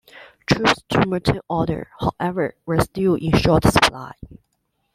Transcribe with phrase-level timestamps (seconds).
[0.47, 4.13] Troops to maintain order, however, were still in short supply.